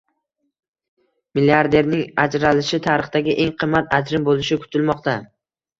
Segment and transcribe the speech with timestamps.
[1.39, 5.21] Milliarderning ajralishi tarixdagi eng qimmat ajrim bo‘lishi kutilmoqda